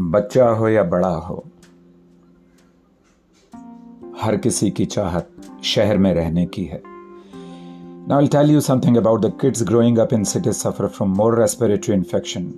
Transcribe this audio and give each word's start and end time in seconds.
बच्चा 0.00 0.48
हो 0.48 0.68
या 0.68 0.82
बड़ा 0.82 1.08
हो 1.08 1.44
हर 4.20 4.36
किसी 4.36 4.70
की 4.70 4.86
चाहत 4.86 5.30
शहर 5.64 5.98
में 5.98 6.14
रहने 6.14 6.46
की 6.46 6.64
है। 6.64 6.95
Now, 8.07 8.19
I'll 8.19 8.27
tell 8.27 8.49
you 8.49 8.61
something 8.61 8.97
about 8.97 9.21
the 9.21 9.31
kids 9.31 9.61
growing 9.61 9.99
up 9.99 10.11
in 10.11 10.25
cities 10.25 10.57
suffer 10.57 10.89
from 10.89 11.09
more 11.09 11.35
respiratory 11.35 11.97
infection. 11.97 12.51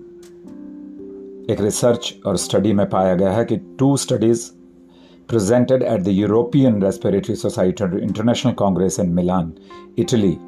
एक 1.49 1.61
रिसर्च 1.61 2.13
और 2.25 2.37
स्टडी 2.37 2.73
में 2.73 2.89
पाया 2.89 3.15
गया 3.15 3.31
है 3.31 3.45
कि 3.45 3.57
two 3.79 3.95
studies 3.97 4.51
presented 5.27 5.83
at 5.83 6.03
the 6.03 6.11
European 6.11 6.79
Respiratory 6.79 7.35
Society 7.35 7.83
International 8.01 8.53
Congress 8.53 8.99
in 8.99 9.13
Milan, 9.15 9.57
Italy, 9.95 10.39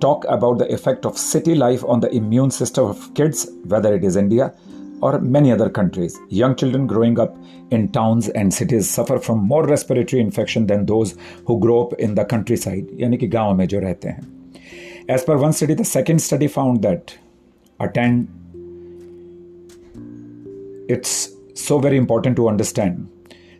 talk 0.00 0.24
about 0.28 0.58
the 0.58 0.72
effect 0.72 1.06
of 1.06 1.18
city 1.18 1.54
life 1.54 1.84
on 1.84 2.00
the 2.00 2.10
immune 2.14 2.50
system 2.50 2.86
of 2.86 3.14
kids, 3.14 3.48
whether 3.66 3.94
it 3.94 4.04
is 4.04 4.16
India 4.16 4.52
or 5.00 5.20
many 5.20 5.52
other 5.52 5.68
countries. 5.68 6.18
Young 6.28 6.54
children 6.54 6.86
growing 6.86 7.18
up 7.18 7.36
in 7.70 7.90
towns 7.92 8.28
and 8.28 8.54
cities 8.54 8.88
suffer 8.88 9.18
from 9.18 9.38
more 9.38 9.66
respiratory 9.66 10.22
infection 10.22 10.66
than 10.66 10.86
those 10.86 11.16
who 11.46 11.58
grow 11.60 11.86
up 11.86 11.92
in 11.94 12.14
the 12.14 12.24
countryside, 12.24 12.86
यानी 13.00 13.16
कि 13.16 13.28
गांव 13.28 13.54
में 13.54 13.66
जो 13.66 13.80
रहते 13.80 14.08
हैं 14.08 14.35
As 15.08 15.24
per 15.24 15.36
one 15.36 15.52
study, 15.52 15.74
the 15.74 15.84
second 15.84 16.20
study 16.20 16.48
found 16.48 16.82
that 16.82 17.18
attend 17.80 18.28
it's 20.88 21.30
so 21.54 21.78
very 21.78 21.96
important 21.96 22.36
to 22.36 22.48
understand 22.48 23.08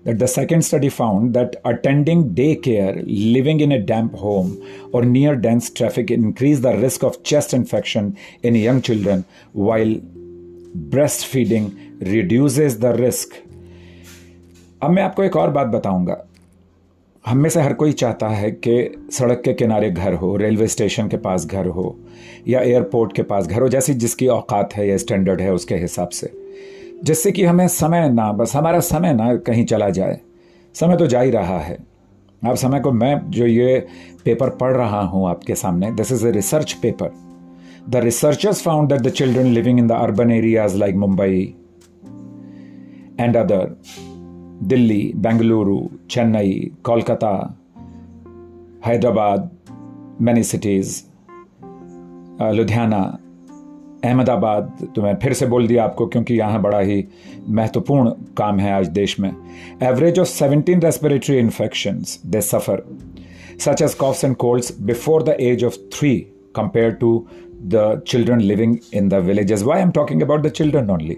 that 0.04 0.18
the 0.18 0.26
second 0.26 0.62
study 0.62 0.88
found 0.88 1.34
that 1.34 1.56
attending 1.64 2.34
daycare, 2.34 3.04
living 3.06 3.60
in 3.60 3.72
a 3.72 3.78
damp 3.78 4.14
home, 4.14 4.60
or 4.92 5.04
near 5.04 5.36
dense 5.36 5.70
traffic 5.70 6.10
increase 6.10 6.60
the 6.60 6.76
risk 6.78 7.04
of 7.04 7.22
chest 7.22 7.54
infection 7.54 8.16
in 8.42 8.54
young 8.54 8.82
children, 8.82 9.24
while 9.52 9.94
breastfeeding 10.88 11.72
reduces 12.00 12.78
the 12.80 12.92
risk. 12.94 13.34
अब 14.82 14.90
मैं 14.90 15.02
आपको 15.02 15.24
एक 15.24 15.36
और 15.36 15.50
बात 15.50 15.66
बताऊंगा 15.66 16.24
हम 17.27 17.37
में 17.37 17.49
से 17.49 17.61
हर 17.61 17.73
कोई 17.73 17.91
चाहता 17.91 18.27
है 18.27 18.51
कि 18.51 19.07
सड़क 19.11 19.41
के 19.45 19.53
किनारे 19.53 19.91
घर 19.91 20.13
हो, 20.13 20.35
रेलवे 20.35 20.67
स्टेशन 20.67 21.07
के 21.07 21.17
पास 21.17 21.45
घर 21.45 21.65
हो, 21.65 21.99
या 22.47 22.61
एयरपोर्ट 22.61 23.13
के 23.13 23.21
पास 23.21 23.47
घर 23.47 23.61
हो, 23.61 23.69
जैसी 23.69 23.93
जिसकी 23.93 24.27
औकात 24.27 24.73
है 24.73 24.87
या 24.89 24.97
स्टैंडर्ड 24.97 25.41
है 25.41 25.53
उसके 25.53 25.75
हिसाब 25.75 26.09
से। 26.09 26.33
जिससे 27.03 27.31
कि 27.31 27.43
हमें 27.43 27.67
समय 27.67 28.09
ना, 28.09 28.31
बस 28.31 28.55
हमारा 28.55 28.79
समय 28.79 29.13
ना 29.13 29.35
कहीं 29.35 29.65
चला 29.65 29.89
जाए। 29.89 30.19
समय 30.73 30.97
तो 30.97 31.07
जा 31.07 31.21
ही 31.21 31.31
रहा 31.31 31.59
है। 31.59 31.77
आप 32.47 32.55
समय 32.55 32.79
को 32.79 32.91
मैं 32.91 33.21
जो 33.31 33.45
ये 33.45 33.87
पेपर 34.25 34.49
पढ़ 34.49 34.71
रहा 34.71 35.01
हूँ 35.01 35.29
आपके 35.29 35.55
सामने 35.55 35.91
this 35.91 36.11
is 36.11 36.27
a 36.27 36.31
research 36.31 36.73
paper 36.73 37.11
the 37.89 37.95
researchers 37.95 38.61
found 38.61 38.89
that 38.89 39.01
the 39.01 39.09
children 39.09 39.45
living 39.45 39.79
in 39.79 39.87
the 39.87 39.91
urban 39.91 40.31
areas 40.31 40.77
like 40.77 40.95
Mumbai 40.95 41.55
and 43.19 43.37
other 43.37 43.77
Delhi, 44.63 45.11
Bengaluru, 45.15 45.79
Chennai, 46.09 46.71
Kolkata, 46.83 47.59
Hyderabad 48.85 49.49
many 50.21 50.43
cities 50.43 51.01
Ludhiana, 52.41 53.19
Ahmedabad 54.05 54.87
तो 54.95 55.01
मैं 55.01 55.15
फिर 55.15 55.33
से 55.33 55.45
बोल 55.45 55.67
दिया 55.67 55.83
आपको 55.83 56.07
क्योंकि 56.07 56.33
यहाँ 56.33 56.61
बड़ा 56.61 56.79
ही 56.79 57.05
महत्वपूर्ण 57.49 58.09
काम 58.37 58.59
है 58.59 58.71
आज 58.73 58.87
देश 58.87 59.19
में। 59.19 59.31
Average 59.83 60.19
of 60.19 60.27
17 60.27 60.83
respiratory 60.83 61.37
infection 61.37 62.03
they 62.25 62.41
suffer 62.41 62.83
such 63.59 63.81
as 63.81 63.93
coughs 63.93 64.25
and 64.25 64.35
colds 64.35 64.79
before 64.81 65.23
the 65.23 65.37
age 65.39 65.63
of 65.63 65.77
three 65.93 66.17
compare 66.55 66.91
to 66.91 67.27
the 67.63 68.01
children 68.07 68.41
living 68.41 68.77
in 68.93 69.09
the 69.09 69.13
villages 69.13 69.63
why 69.63 69.81
am 69.81 69.91
talking 69.91 70.21
about 70.21 70.41
the 70.41 70.49
children 70.49 70.89
only 70.89 71.17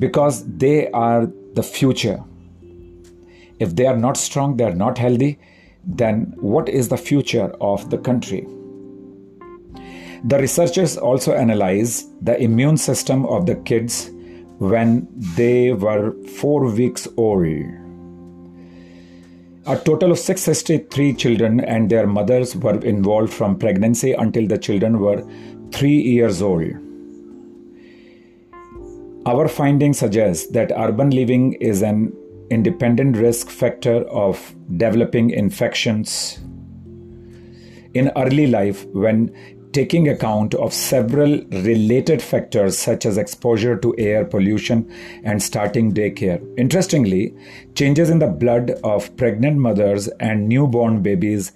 because 0.00 0.44
they 0.46 0.90
are 0.94 1.26
the 1.54 1.62
future. 1.62 2.22
If 3.58 3.76
they 3.76 3.86
are 3.86 3.96
not 3.96 4.16
strong, 4.16 4.56
they 4.56 4.64
are 4.64 4.74
not 4.74 4.98
healthy, 4.98 5.38
then 5.84 6.34
what 6.36 6.68
is 6.68 6.88
the 6.88 6.96
future 6.96 7.54
of 7.60 7.90
the 7.90 7.98
country? 7.98 8.46
The 10.24 10.38
researchers 10.38 10.96
also 10.96 11.34
analyze 11.34 12.06
the 12.20 12.40
immune 12.40 12.76
system 12.76 13.26
of 13.26 13.46
the 13.46 13.56
kids 13.56 14.10
when 14.58 15.08
they 15.36 15.72
were 15.72 16.12
four 16.36 16.70
weeks 16.70 17.08
old. 17.16 17.46
A 19.66 19.76
total 19.76 20.12
of 20.12 20.18
663 20.18 21.14
children 21.14 21.60
and 21.60 21.90
their 21.90 22.06
mothers 22.06 22.56
were 22.56 22.78
involved 22.80 23.32
from 23.32 23.58
pregnancy 23.58 24.12
until 24.12 24.46
the 24.46 24.58
children 24.58 25.00
were 25.00 25.24
three 25.72 26.00
years 26.00 26.42
old. 26.42 26.91
Our 29.24 29.46
findings 29.46 30.00
suggest 30.00 30.52
that 30.54 30.72
urban 30.76 31.10
living 31.10 31.52
is 31.54 31.82
an 31.82 32.12
independent 32.50 33.16
risk 33.16 33.50
factor 33.50 34.02
of 34.08 34.52
developing 34.76 35.30
infections 35.30 36.40
in 37.94 38.10
early 38.16 38.48
life 38.48 38.84
when 38.86 39.32
taking 39.72 40.08
account 40.08 40.54
of 40.54 40.74
several 40.74 41.40
related 41.50 42.20
factors 42.20 42.76
such 42.76 43.06
as 43.06 43.16
exposure 43.16 43.76
to 43.76 43.94
air 43.96 44.24
pollution 44.24 44.92
and 45.22 45.40
starting 45.40 45.92
daycare. 45.92 46.42
Interestingly, 46.58 47.32
changes 47.76 48.10
in 48.10 48.18
the 48.18 48.26
blood 48.26 48.72
of 48.82 49.16
pregnant 49.16 49.56
mothers 49.56 50.08
and 50.18 50.48
newborn 50.48 51.00
babies 51.00 51.52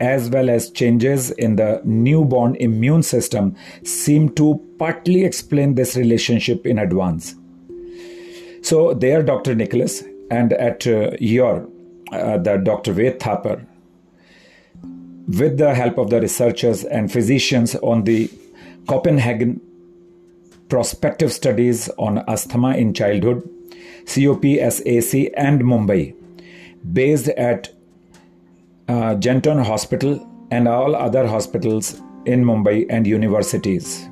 as 0.00 0.30
well 0.30 0.48
as 0.48 0.70
changes 0.70 1.30
in 1.32 1.56
the 1.56 1.80
newborn 1.84 2.54
immune 2.56 3.02
system 3.02 3.56
seem 3.82 4.28
to 4.30 4.64
partly 4.78 5.24
explain 5.24 5.74
this 5.74 5.96
relationship 5.96 6.66
in 6.66 6.78
advance. 6.78 7.34
So, 8.62 8.94
there, 8.94 9.22
Dr. 9.22 9.54
Nicholas, 9.54 10.04
and 10.30 10.52
at 10.52 10.86
uh, 10.86 11.12
your, 11.20 11.68
uh, 12.12 12.38
the 12.38 12.56
Dr. 12.58 12.92
Ved 12.92 13.18
Thapar, 13.18 13.64
with 15.26 15.58
the 15.58 15.74
help 15.74 15.98
of 15.98 16.10
the 16.10 16.20
researchers 16.20 16.84
and 16.84 17.12
physicians 17.12 17.74
on 17.76 18.04
the 18.04 18.30
Copenhagen 18.86 19.60
prospective 20.68 21.32
studies 21.32 21.88
on 21.98 22.18
asthma 22.28 22.76
in 22.76 22.94
childhood, 22.94 23.48
COPSAC, 24.04 25.30
and 25.36 25.60
Mumbai, 25.62 26.14
based 26.92 27.28
at 27.28 27.70
uh, 28.88 29.14
Genton 29.16 29.58
Hospital 29.58 30.26
and 30.50 30.66
all 30.66 30.94
other 30.96 31.26
hospitals 31.26 32.00
in 32.24 32.44
Mumbai 32.44 32.86
and 32.88 33.06
universities. 33.06 34.08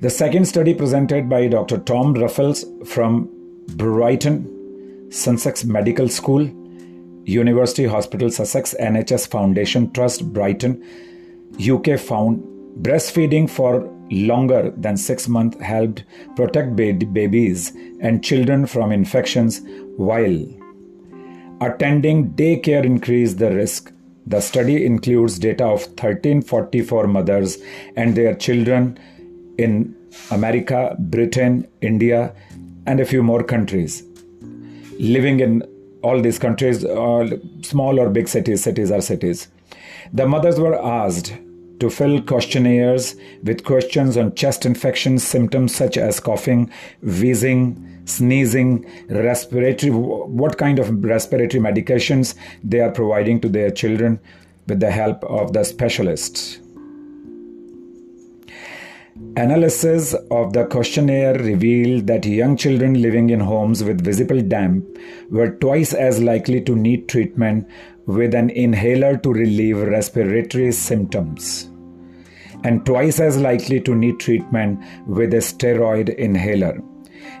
The 0.00 0.10
second 0.10 0.44
study 0.44 0.74
presented 0.74 1.28
by 1.28 1.48
Dr. 1.48 1.78
Tom 1.78 2.14
Ruffles 2.14 2.64
from 2.84 3.30
Brighton 3.76 5.10
Sussex 5.10 5.64
Medical 5.64 6.08
School, 6.08 6.50
University 7.24 7.86
Hospital 7.86 8.30
Sussex 8.30 8.74
NHS 8.78 9.28
Foundation 9.28 9.90
Trust 9.92 10.30
Brighton, 10.32 10.84
UK 11.58 11.98
found 11.98 12.42
breastfeeding 12.82 13.48
for 13.48 13.90
longer 14.10 14.70
than 14.76 14.96
six 14.96 15.28
months 15.28 15.58
helped 15.60 16.04
protect 16.36 16.76
babies 16.76 17.72
and 18.00 18.22
children 18.22 18.66
from 18.66 18.92
infections 18.92 19.62
while 19.96 20.46
Attending 21.60 22.30
daycare 22.34 22.84
increased 22.84 23.38
the 23.38 23.54
risk. 23.54 23.92
The 24.26 24.40
study 24.40 24.84
includes 24.84 25.38
data 25.38 25.64
of 25.64 25.86
1344 25.86 27.06
mothers 27.06 27.58
and 27.96 28.16
their 28.16 28.34
children 28.34 28.98
in 29.58 29.94
America, 30.30 30.96
Britain, 30.98 31.66
India, 31.80 32.34
and 32.86 33.00
a 33.00 33.04
few 33.04 33.22
more 33.22 33.42
countries. 33.42 34.02
Living 34.98 35.40
in 35.40 35.62
all 36.02 36.20
these 36.20 36.38
countries, 36.38 36.84
all 36.84 37.28
small 37.62 38.00
or 38.00 38.10
big 38.10 38.28
cities, 38.28 38.62
cities 38.62 38.90
are 38.90 39.00
cities. 39.00 39.48
The 40.12 40.26
mothers 40.26 40.58
were 40.58 40.80
asked 40.82 41.34
to 41.80 41.90
fill 41.90 42.22
questionnaires 42.22 43.16
with 43.42 43.64
questions 43.64 44.16
on 44.16 44.34
chest 44.34 44.64
infection 44.64 45.18
symptoms 45.18 45.74
such 45.74 45.96
as 45.96 46.20
coughing, 46.20 46.70
wheezing, 47.02 48.02
sneezing, 48.04 48.86
respiratory, 49.08 49.90
what 49.90 50.58
kind 50.58 50.78
of 50.78 51.04
respiratory 51.04 51.62
medications 51.62 52.34
they 52.62 52.80
are 52.80 52.90
providing 52.90 53.40
to 53.40 53.48
their 53.48 53.70
children 53.70 54.20
with 54.66 54.80
the 54.80 54.90
help 54.90 55.22
of 55.24 55.52
the 55.52 55.64
specialists. 55.64 56.58
Analysis 59.36 60.14
of 60.30 60.52
the 60.52 60.64
questionnaire 60.66 61.34
revealed 61.34 62.06
that 62.08 62.24
young 62.24 62.56
children 62.56 63.00
living 63.00 63.30
in 63.30 63.40
homes 63.40 63.82
with 63.84 64.04
visible 64.04 64.40
damp 64.40 64.84
were 65.30 65.50
twice 65.50 65.92
as 65.92 66.20
likely 66.20 66.60
to 66.60 66.74
need 66.74 67.08
treatment 67.08 67.66
with 68.06 68.34
an 68.34 68.50
inhaler 68.50 69.16
to 69.18 69.32
relieve 69.32 69.78
respiratory 69.78 70.72
symptoms. 70.72 71.70
and 72.64 72.84
twice 72.86 73.20
as 73.20 73.36
likely 73.36 73.78
to 73.78 73.94
need 73.94 74.18
treatment 74.18 74.80
with 75.06 75.34
a 75.34 75.38
steroid 75.38 76.08
inhaler. 76.16 76.82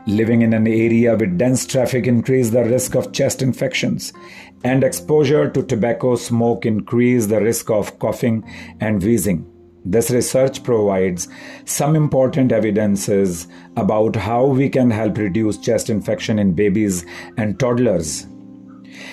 Living 0.06 0.42
in 0.42 0.52
an 0.52 0.66
area 0.66 1.16
with 1.16 1.38
dense 1.38 1.66
traffic 1.66 2.06
increase 2.06 2.50
the 2.50 2.62
risk 2.62 2.94
of 2.94 3.12
chest 3.12 3.40
infections 3.40 4.12
and 4.64 4.84
exposure 4.84 5.50
to 5.50 5.62
tobacco 5.62 6.14
smoke 6.14 6.66
increase 6.66 7.26
the 7.26 7.40
risk 7.40 7.70
of 7.70 7.98
coughing 7.98 8.44
and 8.80 9.02
wheezing. 9.02 9.46
This 9.86 10.10
research 10.10 10.62
provides 10.62 11.28
some 11.64 11.94
important 11.96 12.52
evidences 12.52 13.48
about 13.76 14.16
how 14.16 14.46
we 14.46 14.68
can 14.68 14.90
help 14.90 15.18
reduce 15.18 15.58
chest 15.58 15.90
infection 15.90 16.38
in 16.38 16.52
babies 16.52 17.04
and 17.36 17.58
toddlers. 17.58 18.26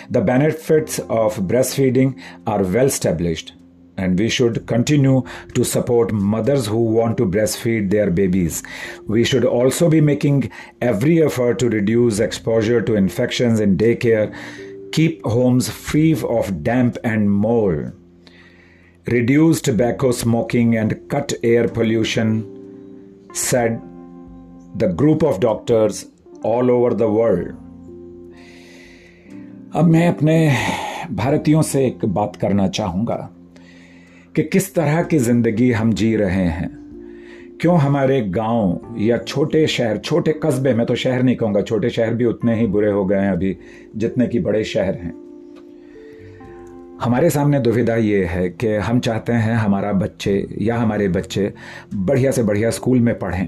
The 0.09 0.21
benefits 0.21 0.99
of 0.99 1.37
breastfeeding 1.47 2.19
are 2.47 2.63
well 2.63 2.85
established, 2.85 3.53
and 3.97 4.17
we 4.17 4.29
should 4.29 4.65
continue 4.67 5.23
to 5.53 5.63
support 5.63 6.11
mothers 6.11 6.67
who 6.67 6.83
want 6.83 7.17
to 7.17 7.25
breastfeed 7.25 7.89
their 7.89 8.09
babies. 8.11 8.63
We 9.07 9.23
should 9.23 9.45
also 9.45 9.89
be 9.89 10.01
making 10.01 10.51
every 10.81 11.23
effort 11.23 11.59
to 11.59 11.69
reduce 11.69 12.19
exposure 12.19 12.81
to 12.81 12.95
infections 12.95 13.59
in 13.59 13.77
daycare, 13.77 14.35
keep 14.91 15.23
homes 15.25 15.69
free 15.69 16.13
of 16.21 16.63
damp 16.63 16.97
and 17.03 17.31
mold 17.31 17.93
reduce 19.07 19.61
tobacco 19.61 20.11
smoking 20.11 20.77
and 20.77 21.09
cut 21.09 21.33
air 21.43 21.67
pollution, 21.67 23.27
said 23.33 23.81
the 24.75 24.87
group 24.87 25.23
of 25.23 25.39
doctors 25.39 26.05
all 26.43 26.69
over 26.69 26.93
the 26.93 27.09
world. 27.09 27.55
अब 29.75 29.85
मैं 29.85 30.07
अपने 30.07 30.33
भारतीयों 31.11 31.61
से 31.61 31.85
एक 31.87 32.03
बात 32.05 32.35
करना 32.35 32.67
चाहूँगा 32.67 33.15
कि 34.35 34.43
किस 34.43 34.73
तरह 34.75 35.01
की 35.03 35.17
ज़िंदगी 35.17 35.71
हम 35.71 35.93
जी 35.93 36.15
रहे 36.15 36.45
हैं। 36.45 36.69
क्यों 37.61 37.77
हमारे 37.79 38.19
गाँव 38.21 38.95
या 38.99 39.17
छोटे 39.17 39.67
शहर, 39.67 39.97
छोटे 39.97 40.33
कस्बे, 40.43 40.73
में 40.73 40.85
तो 40.85 40.95
शहर 40.95 41.23
नहीं 41.23 41.35
कहूँगा, 41.35 41.61
छोटे 41.61 41.89
शहर 41.89 42.13
भी 42.13 42.25
उतने 42.25 42.55
ही 42.55 42.67
बुरे 42.67 42.91
हो 42.91 43.05
गए 43.05 43.17
हैं 43.17 43.31
अभी 43.31 43.57
जितने 43.95 44.27
की 44.27 44.39
बड़े 44.39 44.63
शहर 44.63 44.95
हैं। 44.95 45.13
हमारे 47.01 47.29
सामने 47.29 47.59
दुविधा 47.59 47.95
ये 47.95 48.25
है 48.25 48.49
कि 48.49 48.67
हम 48.67 48.99
चाहते 48.99 49.33
हैं 49.33 49.55
हमारा 49.55 49.93
बच्चे 49.93 50.47
या 50.61 50.77
हमारे 50.77 51.07
बच्चे 51.07 51.53
बढ़िया 51.95 52.31
से 52.31 52.43
बढ़िया 52.43 52.69
स्कूल 52.69 52.99
में 52.99 53.17
पढ़ें। 53.19 53.47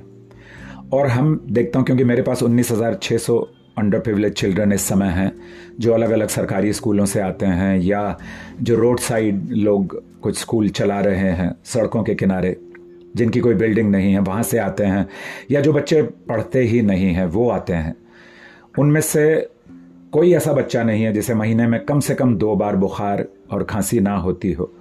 और 0.94 1.08
हम 1.08 1.48
देखता 1.52 1.80
हूँ 1.80 1.86
क्योंकि 1.86 2.04
मेरे 2.04 2.22
पास 2.22 2.44
उन्नीस 2.44 2.72
हज़ार 2.72 3.00
छः 3.02 3.18
सौ 3.18 3.48
अंडर 3.78 4.00
प्रिवलेज 4.00 4.34
चिल्ड्रन 4.34 4.72
इस 4.72 4.82
समय 4.82 5.08
हैं, 5.08 5.32
जो 5.80 5.94
अलग 5.94 6.12
अलग 6.12 6.28
सरकारी 6.28 6.74
स्कूलों 6.74 7.06
से 7.06 7.20
आते 7.20 7.46
हैं 7.46 7.78
या 7.78 8.20
जो 8.62 8.76
रोड 8.76 9.00
साइड 9.00 9.50
लोग 9.52 10.02
कुछ 10.22 10.38
स्कूल 10.38 10.70
चला 10.70 11.00
रहे 11.00 11.32
हैं, 11.32 11.56
सड़कों 11.66 12.04
के 12.04 12.16
किनारे, 12.16 12.56
जिनकी 13.16 13.40
कोई 13.40 13.54
बिल्डिंग 13.54 13.92
नहीं 13.92 14.14
है, 14.14 14.20
वहाँ 14.20 14.44
से 14.44 14.58
आते 14.58 14.84
हैं, 14.84 15.08
या 15.52 15.62
जो 15.62 15.74
बच्चे 15.74 16.02
पढ़ते 16.02 16.62
ही 16.62 16.82
नहीं 16.82 17.14
हैं, 17.14 17.26
वो 17.26 17.50
आते 17.50 17.74
हैं। 17.74 17.96
उनमें 18.80 19.02
से 19.02 19.50
कोई 20.12 20.34
ऐसा 20.34 20.54
बच्चा 20.54 20.84
नहीं 20.84 21.04
है 21.04 21.14
जिसे 21.14 21.34
महीने 21.34 21.68
में 21.68 21.80
कम 21.86 22.00
से 22.00 22.16
कम 22.16 22.36
दो 22.36 22.56
बार 22.56 22.76
बुखार 22.76 23.26
और 23.52 23.64
खांसी 23.64 24.00
ना 24.00 24.16
होती 24.16 24.52
हो। 24.52 24.72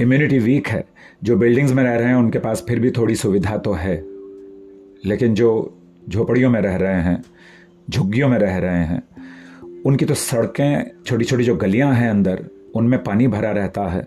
इम्यूनिटी 0.00 0.38
वीक 0.38 0.68
है, 0.68 0.84
जो 1.24 1.36
बिल्डिंग्स 1.36 1.72
में 1.72 1.82
रह 1.84 1.94
रहे 1.94 2.08
हैं, 2.08 2.14
उनके 2.14 2.38
पास 2.38 2.64
फिर 2.68 2.80
भी 2.80 2.90
थोड़ी 2.90 3.14
सुविधा 3.14 3.56
तो 3.56 3.72
है, 3.72 3.96
लेकिन 5.04 5.34
जो 5.34 5.76
झोपड़ियों 6.08 6.50
में 6.50 6.60
रह 6.60 6.76
रहे 6.76 7.02
हैं 7.02 7.22
झुग्गियों 7.90 8.28
में 8.28 8.38
रह 8.38 8.58
रहे 8.58 8.84
हैं। 8.84 9.02
उनकी 9.86 10.04
तो 10.04 10.14
सड़कें 10.14 10.90
छोटी 11.06 11.24
छोटी 11.24 11.44
जो 11.44 11.56
गलियाँ 11.56 11.94
हैं 11.94 12.10
अंदर, 12.10 12.44
उनमें 12.74 13.02
पानी 13.02 13.28
भरा 13.28 13.50
रहता 13.50 13.82
है। 13.82 14.06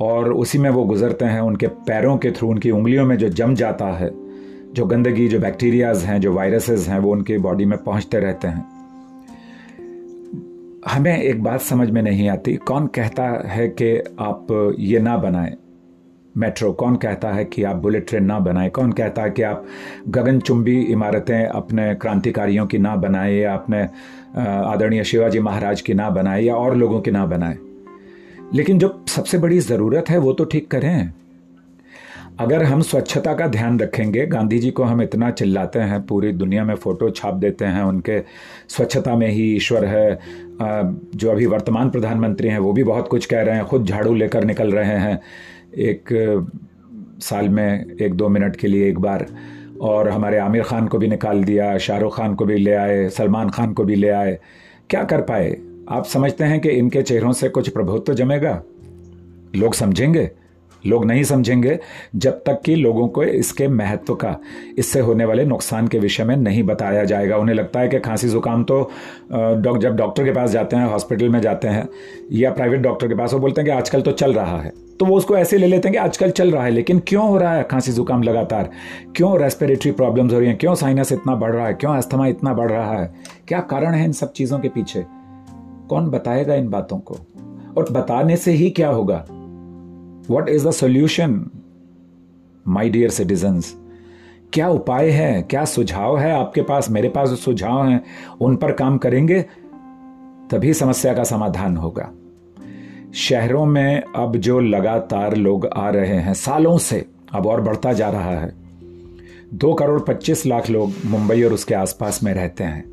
और 0.00 0.32
उसी 0.32 0.58
में 0.58 0.70
वो 0.70 0.84
गुजरते 0.84 1.24
हैं, 1.24 1.40
उनके 1.40 1.66
पैरों 1.66 2.18
के 2.18 2.30
थ्रू, 2.30 2.48
उनकी 2.48 2.70
उंगलियों 2.70 3.06
में 3.06 3.16
जो 3.16 3.28
जम 3.28 3.54
जाता 3.54 3.86
है, 3.86 4.10
जो 4.72 4.86
गंदगी, 4.86 5.28
जो 5.28 5.40
बैक्टीरियाज 5.40 6.04
हैं, 6.04 6.20
जो 6.20 6.32
वायरसेस 6.32 6.88
हैं, 6.88 6.98
वो 6.98 7.12
उनकी 7.12 7.38
बॉडी 7.38 7.64
में 7.64 7.84
पहुँचते 7.84 8.18
रहते 8.18 8.48
हैं। 8.48 8.80
हमें 10.88 11.22
एक 11.22 11.42
बात 11.42 11.60
समझ 11.60 11.90
में 11.90 12.02
नहीं 12.02 12.28
आती, 12.28 12.56
कौन 12.56 12.86
कहता 12.86 13.48
है 13.48 13.68
कि 13.68 13.98
आप 14.20 14.74
ये 14.78 14.98
ना 14.98 15.16
बनाएँ? 15.16 15.56
मेट्रो 16.36 16.72
कौन 16.72 16.96
कहता 16.96 17.28
है 17.28 17.44
कि 17.44 17.62
आप 17.62 17.76
बुलेट 17.76 18.08
ट्रेन 18.08 18.24
ना 18.24 18.38
बनाएँ। 18.38 18.70
कौन 18.70 18.92
कहता 18.92 19.22
है 19.22 19.30
कि 19.30 19.42
आप 19.42 19.64
गगनचुंबी 20.08 20.80
इमारतें 20.82 21.44
अपने 21.44 21.94
क्रांतिकारियों 21.94 22.66
की 22.66 22.78
ना 22.78 22.96
बनाएँ 22.96 23.34
या 23.34 23.54
अपने 23.54 23.82
आदरणीय 24.36 25.04
शिवाजी 25.04 25.40
महाराज 25.40 25.80
की 25.80 25.94
ना 25.94 26.10
बनाएँ 26.10 26.42
या 26.44 26.56
और 26.56 26.76
लोगों 26.76 27.00
की 27.00 27.10
ना 27.10 27.24
बनाएँ। 27.26 27.58
लेकिन 28.54 28.78
जो 28.78 29.04
सबसे 29.08 29.38
बड़ी 29.38 29.58
ज़रूरत 29.60 30.10
है 30.10 30.18
वो 30.18 30.32
तो 30.32 30.44
ठीक 30.44 30.70
करें। 30.70 31.12
अगर 32.40 32.62
हम 32.62 32.80
स्वच्छता 32.82 33.32
का 33.34 33.46
ध्यान 33.46 33.78
रखेंगे, 33.80 34.26
गांधी 34.26 34.58
जी 34.58 34.70
को 34.70 34.82
हम 34.82 35.02
इतना 35.02 35.30
चिल्लाते 35.30 35.78
हैं, 35.78 36.00
पूरी 36.06 36.32
दुनिया 36.32 36.64
में 36.64 36.74
फ़ोटो 36.74 37.10
छाप 37.10 37.34
देते 37.34 37.64
हैं, 37.64 37.82
उनके 37.82 38.18
स्वच्छता 38.68 39.16
में 39.16 39.28
ही 39.28 39.44
ईश्वर 39.56 39.84
है 39.84 40.18
जो 40.62 41.30
अभी 41.30 41.46
वर्तमान 41.46 41.90
प्रधानमंत्री 41.90 42.48
हैं, 42.48 42.58
वो 42.58 42.72
भी 42.72 42.84
बहुत 42.84 43.08
कुछ 43.08 43.26
कह 43.26 43.42
रहे 43.42 43.56
हैं, 43.56 43.64
खुद 43.64 43.84
झाड़ू 43.84 44.14
लेकर 44.14 44.44
निकल 44.44 44.72
रहे 44.72 44.98
हैं। 44.98 45.20
एक 45.74 46.08
साल 47.22 47.48
में 47.48 47.96
एक 48.00 48.14
दो 48.14 48.28
मिनट 48.28 48.56
के 48.56 48.68
लिए 48.68 48.88
एक 48.88 48.98
बार, 48.98 49.26
और 49.80 50.08
हमारे 50.08 50.38
आमिर 50.38 50.62
खान 50.62 50.86
को 50.86 50.98
भी 50.98 51.08
निकाल 51.08 51.44
दिया, 51.44 51.78
शाहरुख 51.78 52.16
खान 52.16 52.34
को 52.34 52.44
भी 52.44 52.56
ले 52.56 52.72
आए, 52.72 53.08
सलमान 53.08 53.50
खान 53.50 53.72
को 53.72 53.84
भी 53.84 53.94
ले 53.94 54.08
आए। 54.08 54.38
क्या 54.90 55.04
कर 55.04 55.20
पाए? 55.20 55.56
आप 55.88 56.04
समझते 56.04 56.44
हैं 56.44 56.60
कि 56.60 56.68
इनके 56.68 57.02
चेहरों 57.02 57.32
से 57.32 57.48
कुछ 57.48 57.68
प्रभुत्व 57.68 58.04
तो 58.04 58.14
जमेगा? 58.14 58.62
लोग 59.56 59.74
समझेंगे? 59.74 60.30
लोग 60.86 61.04
नहीं 61.04 61.22
समझेंगे, 61.24 61.78
जब 62.16 62.42
तक 62.46 62.60
कि 62.64 62.74
लोगों 62.74 63.08
को 63.08 63.22
इसके 63.22 63.68
महत्व 63.68 64.14
का, 64.14 64.36
इससे 64.78 65.00
होने 65.00 65.24
वाले 65.24 65.44
नुकसान 65.44 65.88
के 65.88 65.98
विषय 65.98 66.24
में 66.24 66.36
नहीं 66.36 66.62
बताया 66.62 67.04
जाएगा। 67.04 67.36
उन्हें 67.36 67.56
लगता 67.56 67.80
है 67.80 67.88
कि 67.88 67.98
खांसी 67.98 68.28
जुकाम 68.28 68.64
तो 68.64 68.90
डॉक, 69.32 69.78
जब 69.78 69.96
डॉक्टर 69.96 70.24
के 70.24 70.32
पास 70.32 70.50
जाते 70.50 70.76
हैं, 70.76 70.86
हॉस्पिटल 70.86 71.28
में 71.28 71.40
जाते 71.40 71.68
हैं, 71.68 71.88
या 72.32 72.50
प्राइवेट 72.50 72.80
डॉक्टर 72.80 73.08
के 73.08 73.14
पास, 73.14 73.34
वो 73.34 73.40
बोलते 73.40 73.60
हैं 73.60 73.70
कि 73.70 73.76
आजकल 73.76 74.02
तो 74.02 74.12
चल 74.12 74.32
रहा 74.32 74.60
है। 74.60 74.72
तो 75.00 75.06
वो 75.06 75.16
उसको 75.16 75.36
ऐसे 75.36 75.58
ले 75.58 75.66
लेते 75.66 75.88
हैं 75.88 75.92
कि 75.92 75.98
आजकल 75.98 76.30
चल 76.30 76.50
रहा 76.50 76.64
है, 76.64 76.70
लेकिन 76.70 77.02
क्यों 77.06 77.28
हो 77.28 77.38
रहा 77.38 77.52
है 77.54 77.62
खांसी 77.62 77.92
जुकाम 77.92 78.22
लगातार? 78.22 78.70
क्यों 79.16 79.40
रेस्पिरेटरी 79.40 79.92
प्रॉब्लम्स 79.92 80.32
हो 80.32 80.38
रही 80.38 80.48
हैं? 80.48 80.58
क्यों 80.58 80.74
साइनस 80.74 81.12
इतना 81.12 81.34
बढ़ 81.34 81.52
रहा 81.52 81.66
है? 81.66 81.74
क्यों 81.74 81.96
अस्थमा 81.96 82.26
इतना 82.26 82.54
बढ़ 82.54 82.70
रहा 82.70 83.00
है? 83.00 83.14
क्या 83.48 83.60
कारण 83.60 83.94
है 83.94 84.04
इन 84.04 84.12
सब 84.12 84.32
चीज़ों 84.32 84.58
के 84.58 84.68
पीछे? 84.68 85.06
कौन 85.88 86.10
बताएगा 86.10 86.54
इन 86.54 86.68
बातों 86.68 86.98
को? 86.98 87.16
और 87.76 87.86
बताने 87.92 88.36
से 88.36 88.52
ही 88.52 88.70
क्या 88.70 88.90
होगा? 88.90 89.16
What 90.30 90.48
is 90.48 90.68
the 90.68 90.70
solution 90.70 91.50
my 92.68 92.90
dear 92.90 93.10
citizens 93.10 93.76
क्या 94.52 94.68
उपाय 94.68 95.10
है? 95.10 95.42
क्या 95.42 95.64
सुझाव 95.64 96.18
है 96.18 96.32
आपके 96.32 96.62
पास? 96.62 96.90
मेरे 96.90 97.08
पास 97.08 97.28
सुझाव 97.28 97.88
हैं, 97.88 98.04
उन 98.40 98.56
पर 98.56 98.72
काम 98.72 98.98
करेंगे, 98.98 99.42
तभी 100.50 100.74
समस्या 100.74 101.14
का 101.14 101.24
समाधान 101.24 101.76
होगा। 101.76 102.10
शहरों 103.14 103.66
में 103.66 104.02
अब 104.16 104.36
जो 104.36 104.60
लगातार 104.60 105.36
लोग 105.36 105.66
आ 105.66 105.90
रहे 105.90 106.16
हैं, 106.16 106.34
सालों 106.34 106.78
से 106.78 107.04
अब 107.32 107.46
और 107.46 107.60
बढ़ता 107.60 107.92
जा 107.92 108.10
रहा 108.10 108.40
है। 108.40 108.52
दो 109.54 109.74
करोड़ 109.74 110.00
पच्चीस 110.00 110.46
लाख 110.46 110.70
लोग 110.70 110.92
मुंबई 111.04 111.42
और 111.42 111.52
उसके 111.52 111.74
आसपास 111.74 112.22
में 112.22 112.34
रहते 112.34 112.64
हैं। 112.64 112.84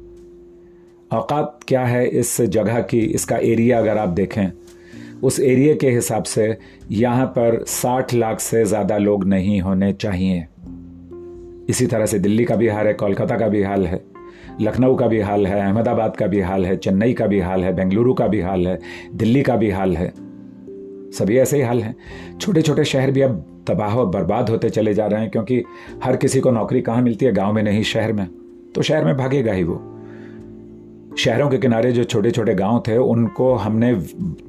औकात 1.11 1.59
क्या 1.67 1.85
है 1.85 2.07
इस 2.07 2.41
जगह 2.41 2.81
की? 2.81 2.99
इसका 2.99 3.37
एरिया 3.37 3.79
अगर 3.79 3.97
आप 3.97 4.09
देखें, 4.09 4.51
उस 5.23 5.39
एरिया 5.39 5.75
के 5.75 5.89
हिसाब 5.89 6.23
से 6.23 6.57
यहाँ 6.91 7.25
पर 7.25 7.63
60 7.67 8.13
लाख 8.13 8.39
से 8.39 8.65
ज़्यादा 8.65 8.97
लोग 8.97 9.25
नहीं 9.25 9.61
होने 9.61 9.93
चाहिए। 9.93 10.47
इसी 11.69 11.87
तरह 11.87 12.05
से 12.05 12.19
दिल्ली 12.19 12.45
का 12.45 12.55
भी 12.55 12.67
हाल 12.67 12.87
है, 12.87 12.93
कोलकाता 12.93 13.37
का 13.37 13.47
भी 13.47 13.63
हाल 13.63 13.87
है। 13.87 14.16
लखनऊ 14.61 14.95
का 14.95 15.07
भी 15.07 15.19
हाल 15.19 15.47
है, 15.47 15.61
अहमदाबाद 15.61 16.15
का 16.15 16.27
भी 16.27 16.39
हाल 16.39 16.65
है, 16.65 16.77
चेन्नई 16.77 17.13
का 17.13 17.27
भी 17.27 17.39
हाल 17.39 17.63
है, 17.63 17.75
बेंगलुरु 17.75 18.13
का 18.13 18.27
भी 18.27 18.41
हाल 18.41 18.67
है, 18.67 18.79
दिल्ली 19.13 19.41
का 19.41 19.55
भी 19.55 19.69
हाल 19.69 19.97
है। 19.97 20.13
सभी 21.11 21.37
ऐसे 21.37 21.57
ही 21.57 21.63
हाल 21.63 21.81
हैं। 21.81 21.95
छोटे 22.41 22.61
छोटे 22.61 22.83
शहर 22.83 23.11
भी 23.11 23.21
अब 23.21 23.63
तबाह 23.67 23.95
और 23.95 24.05
बर्बाद 24.05 24.49
होते 24.49 24.69
चले 24.69 24.93
जा 24.93 25.07
रहे 25.07 25.21
हैं, 25.21 25.29
क्योंकि 25.29 25.63
हर 26.03 26.15
किसी 26.15 26.39
को 26.39 26.51
नौकरी 26.51 26.81
कहाँ 26.81 27.01
मिलती 27.01 27.25
है, 27.25 27.33
गाँव 27.33 27.53
में 27.53 27.63
नहीं, 27.63 27.83
शहर 27.83 28.13
में। 28.13 28.27
तो 28.75 28.81
शहर 28.81 29.05
में 29.05 29.17
भागेगा 29.17 29.53
ही 29.53 29.63
वो। 29.63 29.93
शहरों 31.17 31.49
के 31.49 31.57
किनारे 31.57 31.91
जो 31.91 32.03
छोटे 32.03 32.31
छोटे 32.31 32.55
गाँव 32.55 32.83
थे, 32.87 32.97
उनको 32.97 33.53
हमने 33.53 33.93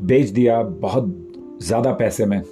बेच 0.02 0.28
दिया 0.28 0.62
बहुत 0.62 1.28
ज़्यादा 1.62 1.92
पैसे 1.92 2.26
में। 2.26 2.42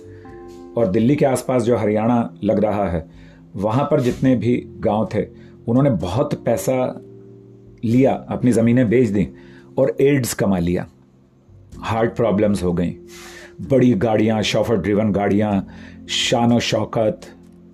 और 0.76 0.86
दिल्ली 0.86 1.16
के 1.16 1.24
आसपास 1.24 1.62
जो 1.62 1.76
हरियाणा 1.76 2.34
लग 2.44 2.64
रहा 2.64 2.88
है, 2.88 3.06
वहाँ 3.56 3.88
पर 3.90 4.00
जितने 4.00 4.36
भी 4.36 4.66
गाँव 4.80 5.08
थे, 5.14 5.26
उन्होंने 5.68 5.90
बहुत 5.90 6.34
पैसा 6.34 7.02
लिया, 7.86 8.12
अपनी 8.12 8.52
ज़मीनें 8.52 8.88
बेच 8.88 9.08
दी 9.08 9.28
और 9.78 9.96
एड्स 10.00 10.34
कमा 10.34 10.58
लिया। 10.58 10.86
हार्ट 11.82 12.14
प्रॉब्लम्स 12.16 12.62
हो 12.62 12.72
गई। 12.72 12.96
बड़ी 13.62 13.92
गाड़ियाँ 13.94 14.42
शॉफर 14.42 14.76
ड्रिवन 14.76 15.12
गाड़ियाँ, 15.12 15.66
शान 16.08 16.52
व 16.52 16.58
शौकत 16.60 17.20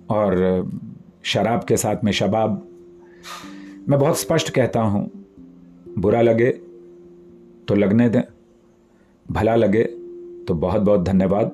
और 0.09 0.71
शराब 1.23 1.63
के 1.63 1.77
साथ 1.77 2.03
में 2.03 2.11
शबाब। 2.11 2.61
मैं 3.89 3.99
बहुत 3.99 4.19
स्पष्ट 4.19 4.49
कहता 4.49 4.81
हूँ, 4.81 5.09
बुरा 5.97 6.21
लगे 6.21 6.49
तो 7.67 7.75
लगने 7.75 8.09
दें, 8.09 8.21
भला 9.25 9.55
लगे 9.55 9.83
तो 10.47 10.53
बहुत 10.55 10.81
बहुत 10.81 11.03
धन्यवाद 11.05 11.51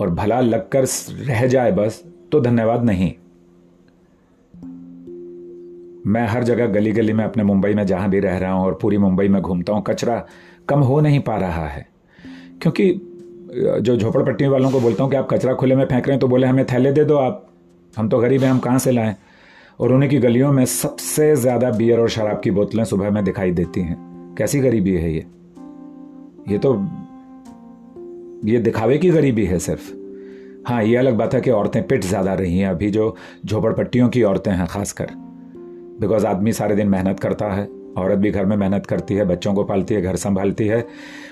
और 0.00 0.10
भला 0.10 0.40
लगकर 0.40 0.84
रह 1.20 1.46
जाए 1.46 1.72
बस 1.72 2.02
तो 2.32 2.40
धन्यवाद 2.40 2.84
नहीं। 2.84 3.12
मैं 6.06 6.26
हर 6.28 6.44
जगह 6.44 6.66
गली 6.66 6.92
गली 6.92 7.12
में 7.12 7.24
अपने 7.24 7.44
मुंबई 7.44 7.74
में 7.74 7.84
जहाँ 7.86 8.08
भी 8.10 8.20
रह 8.20 8.36
रहा 8.38 8.52
हूँ 8.52 8.64
और 8.64 8.78
पूरी 8.82 8.98
मुंबई 8.98 9.28
में 9.28 9.40
घूमता 9.42 9.72
हूँ, 9.72 9.82
कचरा 9.82 10.24
कम 10.68 10.80
हो 10.80 11.00
नहीं 11.00 11.20
पा 11.20 11.36
रहा 11.36 11.66
है। 11.66 11.86
क्योंकि 12.62 12.92
जो 13.80 13.96
झोपड़पट्टी 13.96 14.46
वालों 14.46 14.70
को 14.70 14.80
बोलता 14.80 15.02
हूँ 15.02 15.10
कि 15.10 15.16
आप 15.16 15.28
कचरा 15.30 15.54
खुले 15.54 15.76
में 15.76 15.84
फेंक 15.84 16.06
रहे 16.06 16.12
हैं 16.12 16.20
तो 16.20 16.28
बोले, 16.28 16.46
हमें 16.46 16.64
थैले 16.66 16.92
दे 16.92 17.04
दो 17.04 17.16
आप। 17.16 17.44
हम 17.96 18.08
तो 18.08 18.18
गरीब 18.18 18.42
हैं, 18.42 18.50
हम 18.50 18.58
कहाँ 18.58 18.78
से 18.78 18.92
लाएँ? 18.92 19.14
और 19.80 19.92
उन्हीं 19.92 20.10
की 20.10 20.18
गलियों 20.18 20.52
में 20.52 20.64
सबसे 20.64 21.34
ज़्यादा 21.36 21.70
बियर 21.70 22.00
और 22.00 22.08
शराब 22.08 22.40
की 22.44 22.50
बोतलें 22.50 22.84
सुबह 22.84 23.10
में 23.10 23.22
दिखाई 23.24 23.50
देती 23.50 23.80
हैं। 23.80 24.34
कैसी 24.38 24.60
गरीबी 24.60 24.94
है 24.94 25.12
ये? 25.12 25.26
ये 26.48 26.58
तो 26.58 26.74
ये 28.44 28.58
दिखावे 28.58 28.98
की 28.98 29.10
गरीबी 29.10 29.44
है 29.44 29.58
सिर्फ़। 29.58 29.92
हाँ 30.68 30.82
ये 30.84 30.96
अलग 30.96 31.16
बात 31.16 31.34
है 31.34 31.40
कि 31.40 31.50
औरतें 31.50 31.86
पिट 31.86 32.04
ज़्यादा 32.04 32.34
रही 32.34 32.58
हैं 32.58 32.68
अभी, 32.68 32.90
जो 32.90 33.16
झोपड़पट्टियों 33.46 34.08
की 34.08 34.22
औरतें 34.22 34.52
हैं, 34.52 34.66
खासकर। 34.66 35.27
बिकॉज़ 36.00 36.26
आदमी 36.26 36.52
सारे 36.52 36.76
दिन 36.76 36.88
मेहनत 36.88 37.20
करता 37.20 37.52
है 37.52 37.68
औरत 37.96 38.18
भी 38.18 38.30
घर 38.30 38.44
में 38.44 38.56
मेहनत 38.56 38.86
करती 38.86 39.14
है 39.14 39.24
बच्चों 39.24 39.54
को 39.54 39.64
पालती 39.64 39.94
है 39.94 40.02
घर 40.02 40.16
संभालती 40.16 40.66
है 40.66 40.88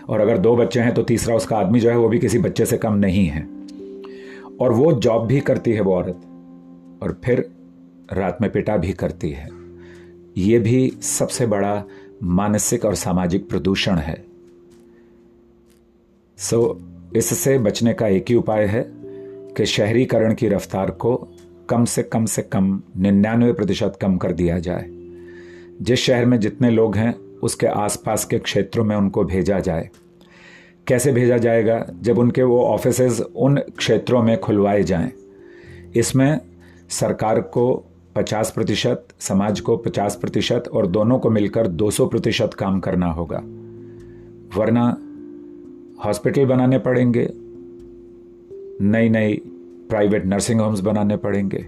और 0.08 0.20
अगर 0.20 0.38
दो 0.38 0.56
बच्चे 0.56 0.80
हैं 0.80 0.94
तो 0.94 1.02
तीसरा 1.02 1.36
उसका 1.36 1.56
आदमी 1.56 1.80
जो 1.80 1.90
है 1.90 1.96
वो 1.96 2.08
भी 2.08 2.18
किसी 2.18 2.38
बच्चे 2.38 2.66
से 2.66 2.78
कम 2.78 2.94
नहीं 2.94 3.26
है। 3.26 3.48
और 4.60 4.72
वो 4.72 4.92
जॉब 4.92 5.26
भी 5.26 5.40
करती 5.40 5.72
है 5.72 5.80
वो 5.80 5.94
औरत 5.94 6.20
और 7.02 7.20
फिर 7.24 7.50
रात 8.12 8.38
में 8.40 8.52
पिटा 8.52 8.76
भी 8.76 8.92
करती 8.92 9.30
है। 9.30 9.48
ये 10.36 10.58
भी 10.58 10.90
सबसे 11.02 11.46
बड़ा 11.46 11.84
मानसिक 12.22 12.84
और 12.84 12.94
सामाजिक 12.94 13.48
प्रदूषण 13.48 13.96
है। 13.96 14.24
सो 16.36 16.78
so, 17.10 17.16
इससे 17.16 17.58
बचने 17.58 17.92
का 17.94 18.08
एक 18.08 18.24
ही 18.28 18.34
उपाय 18.34 18.64
है 18.64 18.92
कि 19.56 19.66
शहरीकरण 19.66 20.34
की 20.34 20.48
रफ्तार 20.48 20.90
को 20.90 21.28
कम 21.68 21.84
से 21.84 22.02
कम 22.02 22.24
से 22.24 22.42
कम 22.42 22.82
निन्यानवे 22.96 23.52
प्रतिशत 23.52 23.98
कम 24.00 24.16
कर 24.16 24.32
दिया 24.32 24.58
जाए। 24.58 24.86
जिस 25.82 25.98
शहर 25.98 26.26
में 26.26 26.40
जितने 26.40 26.70
लोग 26.70 26.96
हैं, 26.96 27.18
उसके 27.42 27.66
आसपास 27.66 28.24
के 28.24 28.38
क्षेत्रों 28.38 28.84
में 28.84 28.96
उनको 28.96 29.24
भेजा 29.24 29.60
जाए। 29.60 29.90
कैसे 30.86 31.12
भेजा 31.12 31.36
जाएगा? 31.36 31.86
जब 32.00 32.18
उनके 32.18 32.42
वो 32.42 32.62
ऑफ़िस 32.62 33.20
उन 33.20 33.56
क्षेत्रों 33.56 34.22
में 34.22 34.40
खुलवाए 34.40 34.82
जाएँ। 34.82 35.12
इसमें 35.96 36.40
सरकार 36.88 37.40
को 37.40 37.84
50 38.16 38.50
प्रतिशत, 38.50 39.06
समाज 39.18 39.60
को 39.60 39.76
50 39.76 40.16
प्रतिशत 40.16 40.64
और 40.72 40.86
दोनों 40.86 41.18
को 41.18 41.30
मिलकर 41.30 41.66
200 41.66 42.06
प्रतिशत 42.06 42.50
काम 42.54 42.80
करना 42.80 43.06
होगा। 43.06 43.42
वरना 44.60 44.96
हॉस्पिटल 46.04 46.44
बनाने 46.44 46.78
पड़ेंगे। 46.78 47.28
नई 48.80 49.08
नई 49.08 49.42
प्राइवेट 49.88 50.26
नर्सिंग 50.26 50.60
होम्स 50.60 50.80
बनाने 50.80 51.16
पड़ेंगे। 51.16 51.66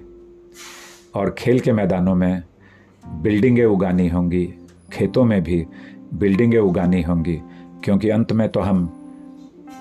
और 1.15 1.35
खेल 1.39 1.61
के 1.61 1.73
मैदानों 1.73 2.15
में 2.15 2.43
बिल्डिंगें 3.09 3.65
उगानी 3.65 4.09
होंगी, 4.09 4.55
खेतों 4.93 5.25
में 5.25 5.43
भी 5.45 5.67
बिल्डिंगें 6.15 6.59
उगानी 6.59 7.03
होंगी, 7.03 7.41
क्योंकि 7.85 8.11
अंत 8.11 8.33
में 8.33 8.49
तो 8.49 8.61
हम 8.61 8.93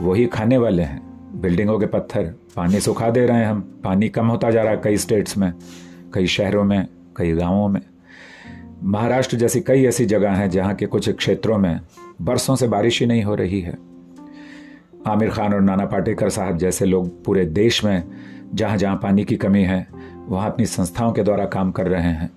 वही 0.02 0.26
खाने 0.26 0.58
वाले 0.58 0.84
हैं। 0.84 1.02
बिल्डिंगों 1.42 1.80
के 1.80 1.86
पत्थर 1.86 2.34
पानी 2.56 2.80
सुखा 2.80 3.10
दे 3.10 3.26
रहे 3.26 3.38
हैं 3.38 3.46
हम। 3.46 3.62
पानी 3.84 4.10
कम 4.10 4.28
होता 4.28 4.52
जा 4.52 4.64
रहा 4.64 4.72
है 4.72 4.82
कई 4.84 4.98
स्टेट्स 4.98 5.38
में, 5.38 5.54
कई 6.14 6.28
शहरों 6.28 6.64
में, 6.64 6.88
कई 7.16 7.32
गाँवों 7.32 7.68
में। 7.70 7.82
महाराष्ट्र 8.84 9.38
जैसी 9.38 9.62
कई 9.62 9.86
ऐसी 9.86 10.06
जगह 10.06 10.32
हैं 10.32 10.50
जहाँ 10.50 10.76
के 10.76 10.86
कुछ 10.86 11.10
क्षेत्रों 11.10 11.58
में 11.58 11.80
बरसों 12.22 12.56
से 12.56 12.68
बारिश 12.68 13.00
ही 13.00 13.06
नहीं 13.06 13.24
हो 13.24 13.36
रही 13.36 13.62
है। 13.62 13.78
आमिर 15.08 15.30
खान 15.30 15.54
और 15.54 15.62
नाना 15.62 15.86
पाटेकर 15.86 16.30
साहब 16.30 16.58
जैसे 16.58 16.86
लोग 16.86 17.24
पूरे 17.24 17.46
देश 17.46 17.86
में 17.86 18.04
जहाँ 18.54 18.78
जहाँ 18.78 18.96
पानी 18.96 19.24
की 19.24 19.36
कमी 19.36 19.64
है, 19.64 19.88
वहाँ 20.28 20.52
अपनी 20.52 20.66
संस्थाओं 20.66 21.12
के 21.12 21.24
द्वारा 21.24 21.46
काम 21.46 21.72
कर 21.72 21.88
रहे 21.88 22.02
हैं। 22.02 22.28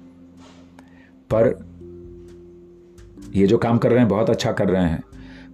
पर 1.34 1.70
ये 3.34 3.46
जो 3.46 3.58
काम 3.58 3.78
कर 3.78 3.90
रहे 3.90 3.98
हैं, 3.98 4.08
बहुत 4.08 4.30
अच्छा 4.30 4.52
कर 4.52 4.68
रहे 4.68 4.84
हैं। 4.84 5.02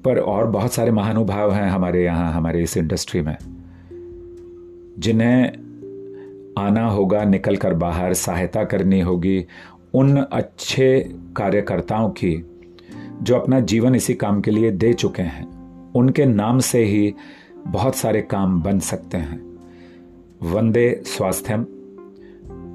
पर 0.05 0.19
और 0.19 0.47
बहुत 0.47 0.73
सारे 0.73 0.91
महानुभाव 0.91 1.53
हैं 1.53 1.71
हमारे 1.71 2.05
यहाँ, 2.05 2.33
हमारे 2.33 2.63
इस 2.63 2.77
इंडस्ट्री 2.77 3.21
में, 3.21 3.37
जिन्हें 4.99 5.53
आना 6.59 6.89
होगा, 6.89 7.25
निकल 7.25 7.57
कर 7.57 7.75
बाहर, 7.75 8.15
सहायता 8.15 8.65
करनी 8.65 9.01
होगी 9.01 9.47
उन 9.95 10.17
अच्छे 10.17 11.15
कार्यकर्ताओं 11.37 12.11
की, 12.11 12.47
जो 13.23 13.37
अपना 13.37 13.61
जीवन 13.61 13.95
इसी 13.95 14.15
काम 14.15 14.41
के 14.41 14.51
लिए 14.51 14.71
दे 14.71 14.93
चुके 14.93 15.23
हैं। 15.23 15.56
उनके 15.97 16.25
नाम 16.25 16.59
से 16.59 16.85
ही 16.85 17.15
बहुत 17.67 17.97
सारे 17.97 18.21
काम 18.23 18.63
बन 18.63 18.79
सकते 18.79 19.19
हैं। 19.19 19.41
वंदे 20.43 21.03
स्वास्थ्यम, 21.07 21.67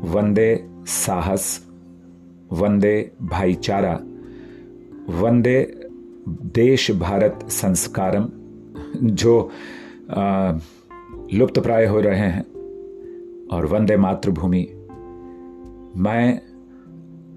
वंदे 0.03 0.67
साहस, 0.87 1.67
वंदे 2.51 3.11
भाईचारा, 3.21 3.93
वंदे 5.09 5.73
देश 6.55 6.91
भारत 6.91 7.39
संस्कारम, 7.49 8.29
जो 8.97 9.51
लुप्त 11.33 11.59
प्राय 11.59 11.85
हो 11.85 11.99
रहे 11.99 12.17
हैं, 12.17 12.45
और 13.47 13.65
वंदे 13.65 13.97
मातृभूमि। 13.97 14.67
मैं 15.97 16.41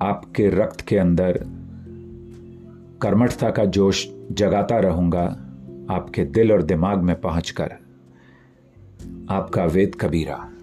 आपके 0.02 0.48
रक्त 0.48 0.80
के 0.80 0.96
अंदर 0.96 1.38
कर्मठता 3.02 3.50
का 3.50 3.64
जोश 3.64 4.06
जगाता 4.32 4.78
रहूँगा। 4.78 5.43
आपके 5.90 6.24
दिल 6.24 6.52
और 6.52 6.62
दिमाग 6.62 6.98
में 6.98 7.20
पहुंचकर 7.20 7.74
आपका 9.30 9.64
वेद 9.64 9.94
कबीरा। 9.94 10.53